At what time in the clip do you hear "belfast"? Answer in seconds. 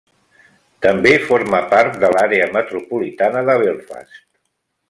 3.65-4.21